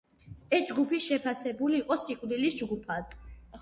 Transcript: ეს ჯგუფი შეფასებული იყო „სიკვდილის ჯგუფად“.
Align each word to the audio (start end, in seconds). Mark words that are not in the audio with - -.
ეს 0.59 0.65
ჯგუფი 0.71 1.01
შეფასებული 1.09 1.81
იყო 1.83 2.01
„სიკვდილის 2.07 2.63
ჯგუფად“. 2.65 3.19